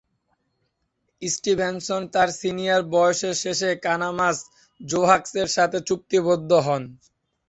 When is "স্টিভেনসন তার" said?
1.21-2.29